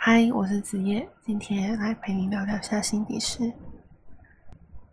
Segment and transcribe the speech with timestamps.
[0.00, 3.52] 嗨，我是子夜，今天来陪你聊聊下心底事。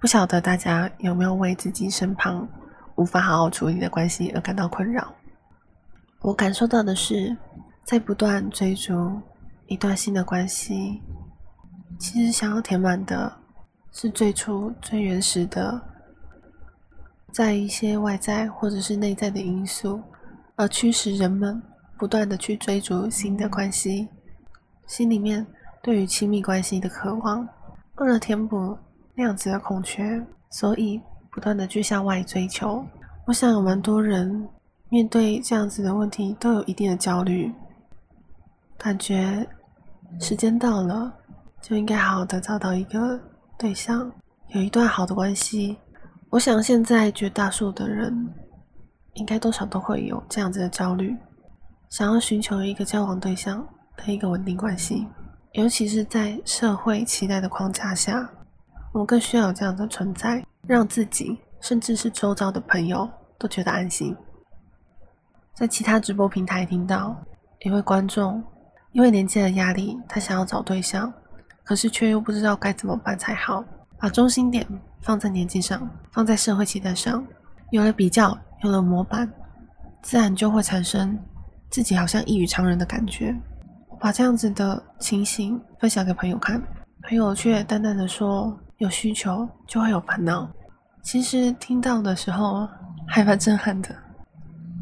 [0.00, 2.48] 不晓得大家有没有为自己身旁
[2.96, 5.14] 无法好好处理的关系而感到困扰？
[6.22, 7.36] 我感受到的是，
[7.84, 9.20] 在不断追逐
[9.66, 11.02] 一段新的关系，
[11.98, 13.30] 其实想要填满的
[13.92, 15.78] 是最初最原始的，
[17.30, 20.02] 在一些外在或者是内在的因素，
[20.56, 21.62] 而驱使人们
[21.98, 24.08] 不断的去追逐新的关系，
[24.86, 25.46] 心里面
[25.82, 27.46] 对于亲密关系的渴望，
[27.96, 28.76] 为了填补。
[29.18, 31.00] 那样子的空缺，所以
[31.30, 32.84] 不断的去向外追求。
[33.24, 34.46] 我想有蛮多人
[34.90, 37.50] 面对这样子的问题，都有一定的焦虑，
[38.76, 39.48] 感觉
[40.20, 41.10] 时间到了
[41.62, 43.18] 就应该好好的找到一个
[43.56, 44.12] 对象，
[44.48, 45.78] 有一段好的关系。
[46.28, 48.28] 我想现在绝大数的人，
[49.14, 51.16] 应该多少都会有这样子的焦虑，
[51.88, 53.66] 想要寻求一个交往对象
[53.96, 55.06] 的一个稳定关系，
[55.52, 58.28] 尤其是在社会期待的框架下。
[58.92, 63.08] 我们更需要有这样的存在，让自己甚至是周遭的朋友
[63.38, 64.16] 都觉得安心。
[65.54, 67.16] 在其他直播平台听到
[67.60, 68.42] 一位观众，
[68.92, 71.12] 因为年纪的压力，他想要找对象，
[71.62, 73.62] 可是却又不知道该怎么办才好。
[73.98, 74.66] 把中心点
[75.00, 77.26] 放在年纪上，放在社会期待上，
[77.70, 79.30] 有了比较，有了模板，
[80.02, 81.18] 自然就会产生
[81.70, 83.34] 自己好像异于常人的感觉。
[84.00, 86.62] 把这样子的情形分享给朋友看，
[87.02, 88.58] 朋友却淡淡的说。
[88.78, 90.46] 有需求就会有烦恼。
[91.02, 92.68] 其实听到的时候
[93.08, 93.88] 还蛮震撼的，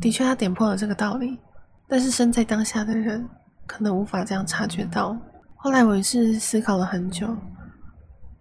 [0.00, 1.38] 的确他点破了这个道理。
[1.86, 3.24] 但是身在当下的人
[3.68, 5.16] 可能无法这样察觉到。
[5.54, 7.28] 后来我也是思考了很久，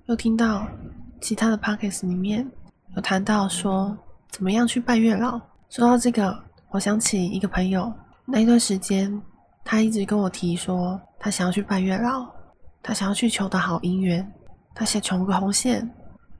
[0.07, 0.65] 又听到
[1.21, 2.51] 其他的 pockets 里面
[2.95, 3.95] 有谈到说
[4.31, 5.39] 怎么样去拜月老。
[5.69, 6.35] 说到这个，
[6.71, 7.93] 我想起一个朋友，
[8.25, 9.21] 那一段时间
[9.63, 12.27] 他一直跟我提说他想要去拜月老，
[12.81, 14.29] 他想要去求得好姻缘。
[14.75, 15.87] 他想求个红线，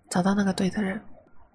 [0.10, 1.00] 找到那个对的人。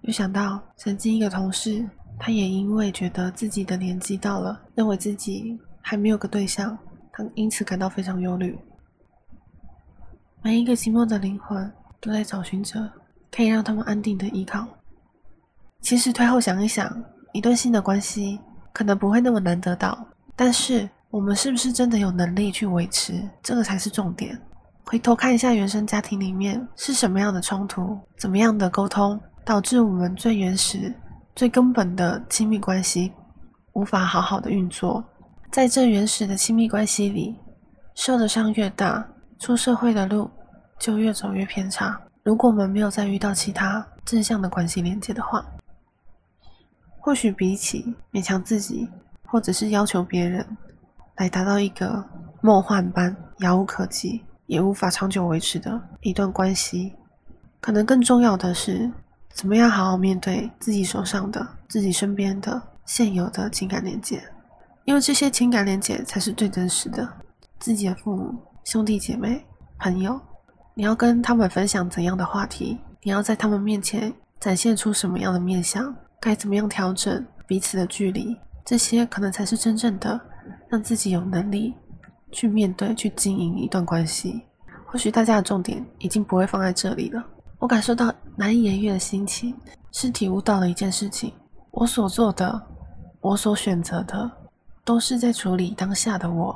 [0.01, 1.85] 又想到曾经一个同事，
[2.17, 6.77] 他也因为觉得自己的年纪到了，认为自己还没有个对象，
[7.11, 8.57] 他因此感到非常忧虑。
[10.41, 11.69] 每一个寂寞的灵魂
[11.99, 12.89] 都在找寻着
[13.29, 14.65] 可以让他们安定的依靠。
[15.81, 17.03] 其实退后想一想，
[17.33, 18.39] 一段新的关系
[18.71, 24.39] 可能不会那么难得到，但是我们是不是真的有能力去维持，这个才是重点。
[24.85, 30.93] 回头看一下原生家庭里面是什么样的冲突，怎么样的沟通，导致我们最原始、
[31.35, 33.11] 最根本的亲密关系
[33.73, 35.03] 无法好好的运作。
[35.51, 37.35] 在这原始的亲密关系里，
[37.95, 39.03] 受的伤越大，
[39.39, 40.29] 出社会的路
[40.77, 41.99] 就越走越偏差。
[42.21, 45.43] 如果我们没有再遇到其他正向的关系连接的话，
[46.99, 48.87] 或许比起勉强自己，
[49.25, 50.45] 或者是要求别人
[51.19, 52.03] 来达到一个
[52.41, 54.25] 梦幻般遥不可及。
[54.47, 56.91] 也无法长久维持的一段关系，
[57.61, 58.91] 可能更重要的是，
[59.31, 64.19] 怎么样好好面对自己手上的、自己身边的现有的情感连接，
[64.85, 67.07] 因为这些情感连接才是最真实的。
[67.59, 69.45] 自己的父母、兄弟姐妹、
[69.77, 70.19] 朋友，
[70.73, 72.79] 你要跟他们分享怎样的话题？
[73.03, 75.95] 你要在他们面前展现出什么样的面相？
[76.19, 78.35] 该怎么样调整彼此的距离？
[78.65, 80.19] 这些可能才是真正的
[80.67, 81.73] 让自己有能力。
[82.31, 84.39] 去面对、去经营一段关系，
[84.85, 87.25] 或许大家的重点已经不会放在这里了。
[87.57, 89.55] 我感受到难以言喻的心情，
[89.91, 91.33] 是体悟到了一件事情：
[91.71, 92.61] 我所做的、
[93.19, 94.29] 我所选择的，
[94.85, 96.55] 都是在处理当下的我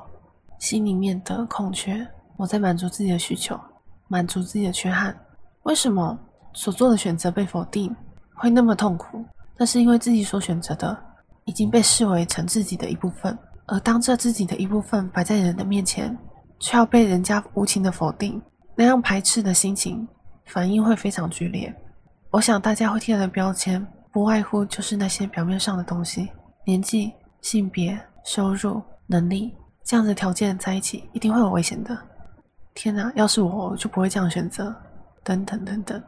[0.60, 2.08] 心里面的空缺。
[2.38, 3.60] 我在满足自己的需求，
[4.08, 5.18] 满足自己的缺憾。
[5.64, 6.16] 为什么
[6.54, 7.96] 所做的选择被否定
[8.36, 9.26] 会那么痛苦？
[9.58, 10.96] 那是因为自己所选择的
[11.46, 13.36] 已经被视为成自己的一部分。
[13.66, 16.18] 而当这自己的一部分摆在人的面前，
[16.60, 18.42] 却要被人家无情的否定，
[18.76, 20.08] 那样排斥的心情
[20.46, 21.74] 反应会非常剧烈。
[22.30, 26.30] 我想大家会贴的标签，不外乎就是那些表面上的东西：
[26.66, 29.54] 年纪、性别、收入、能力
[29.84, 31.98] 这样的条件在一起，一定会有危险的。
[32.74, 34.76] 天哪，要是我，我就不会这样选择。
[35.24, 36.04] 等等等等，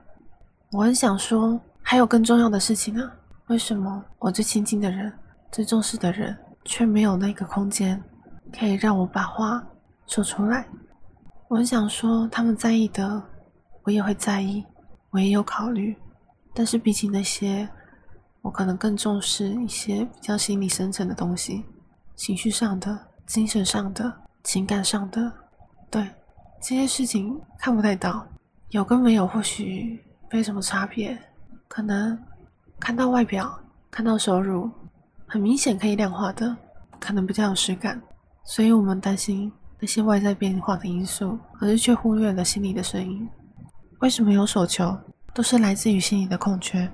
[0.71, 3.09] 我很想说，还有更重要的事情呢。
[3.47, 5.13] 为什么我最亲近的人、
[5.51, 6.35] 最重视的人？
[6.65, 8.03] 却没有那个空间，
[8.51, 9.63] 可以让我把话
[10.07, 10.67] 说出来。
[11.47, 13.23] 我很想说，他们在意的，
[13.83, 14.65] 我也会在意，
[15.11, 15.95] 我也有考虑。
[16.53, 17.69] 但是比起那些，
[18.41, 21.63] 我可能更重视一些比较心理深层的东西，
[22.15, 22.97] 情绪上的、
[23.27, 24.11] 精神上的、
[24.43, 25.31] 情感上的。
[25.91, 26.09] 对
[26.61, 28.25] 这些事情看不太到，
[28.69, 31.17] 有跟没有或许没什么差别。
[31.67, 32.17] 可能
[32.79, 33.59] 看到外表，
[33.91, 34.69] 看到收入。
[35.27, 36.55] 很明显可以量化的，
[36.99, 38.01] 可能比较有实感，
[38.43, 43.27] 所以我们担心那些外在变化的因素，可是却忽略了心里的声音。
[43.99, 44.97] 为什么有所求，
[45.33, 46.89] 都是来自于心里的空缺。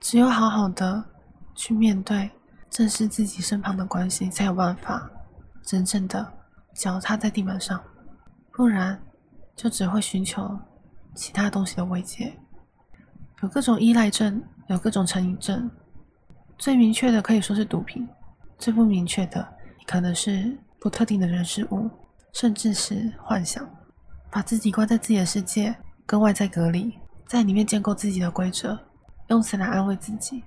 [0.00, 1.04] 只有好好的
[1.54, 2.30] 去面对、
[2.70, 5.10] 正视自己身旁的关系，才有办法
[5.62, 6.32] 真正的
[6.74, 7.80] 脚踏在地板上。
[8.52, 9.00] 不然，
[9.56, 10.58] 就只会寻求
[11.14, 12.32] 其他东西的慰藉。
[13.42, 15.70] 有各种依赖症，有各种成瘾症。
[16.58, 18.08] 最明确的可以说是毒品，
[18.58, 19.46] 最不明确的
[19.86, 21.90] 可能是不特定的人事物，
[22.32, 23.68] 甚至是幻想，
[24.30, 25.74] 把自己关在自己的世界，
[26.06, 26.92] 跟外在隔离，
[27.26, 28.78] 在里面建构自己的规则，
[29.28, 30.42] 用此来安慰自己。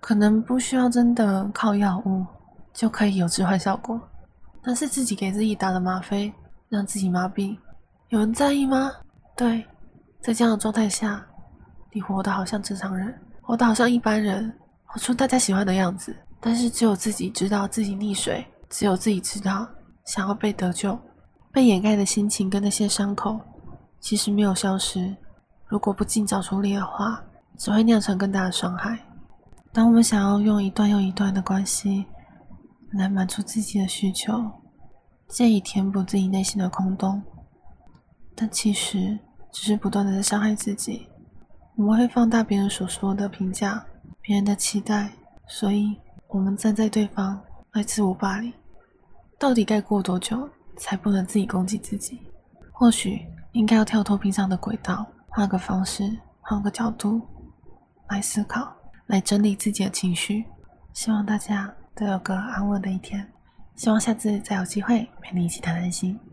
[0.00, 2.26] 可能不需要真的靠药物
[2.72, 4.00] 就可以有置换效果，
[4.62, 6.32] 但是自己给自己打了吗啡，
[6.68, 7.56] 让自己麻痹，
[8.08, 8.90] 有人在意吗？
[9.36, 9.64] 对，
[10.20, 11.24] 在这样的状态下，
[11.92, 14.52] 你活得好像正常人，活得好像一般人。
[14.92, 19.66] 活出大家喜欢的样子，但是只有自己知道自己溺水，只有自己知道
[20.04, 20.98] 想要被得救，
[21.50, 23.40] 被掩盖的心情跟那些伤口，
[24.00, 25.16] 其实没有消失。
[25.66, 27.24] 如果不尽早处理的话，
[27.56, 28.98] 只会酿成更大的伤害。
[29.72, 32.04] 当我们想要用一段又一段的关系
[32.92, 34.44] 来满足自己的需求，
[35.26, 37.22] 借以填补自己内心的空洞，
[38.34, 39.18] 但其实
[39.50, 41.08] 只是不断的在伤害自己。
[41.76, 43.82] 我们会放大别人所说的评价。
[44.22, 45.10] 别人的期待，
[45.48, 45.96] 所以
[46.28, 47.38] 我们站在对方
[47.72, 48.52] 来自我霸凌。
[49.36, 52.20] 到底该过多久才不能自己攻击自己？
[52.70, 57.20] 或许应该要跳脱平常的轨道，换个方式，换个角度
[58.08, 58.72] 来思考，
[59.06, 60.44] 来整理自己的情绪。
[60.92, 63.28] 希望大家都有个安稳的一天。
[63.74, 66.16] 希望下次再有机会陪你一起谈谈心。